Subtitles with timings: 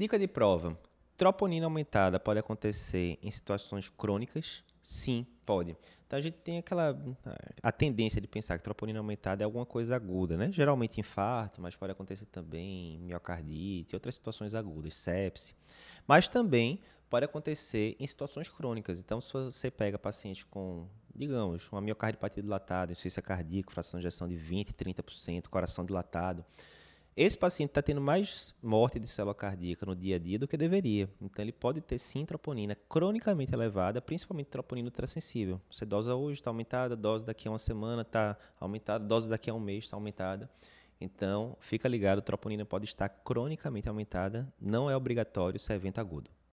[0.00, 0.78] Dica de prova.
[1.14, 4.64] Troponina aumentada pode acontecer em situações crônicas?
[4.82, 5.76] Sim, pode.
[6.06, 6.98] Então a gente tem aquela
[7.62, 10.50] a tendência de pensar que troponina aumentada é alguma coisa aguda, né?
[10.50, 15.54] Geralmente infarto, mas pode acontecer também miocardite, outras situações agudas, sepse.
[16.08, 16.80] Mas também
[17.10, 19.00] pode acontecer em situações crônicas.
[19.00, 24.26] Então se você pega paciente com, digamos, uma miocardiopatia dilatada, insuficiência cardíaca, fração de ejeção
[24.26, 26.42] de 20, 30%, coração dilatado,
[27.16, 30.56] esse paciente está tendo mais morte de célula cardíaca no dia a dia do que
[30.56, 31.10] deveria.
[31.20, 35.60] Então, ele pode ter sim troponina cronicamente elevada, principalmente troponina ultrassensível.
[35.70, 39.54] Você dosa hoje, está aumentada, dose daqui a uma semana está aumentada, dose daqui a
[39.54, 40.48] um mês está aumentada.
[41.00, 46.30] Então, fica ligado, troponina pode estar cronicamente aumentada, não é obrigatório se é evento agudo.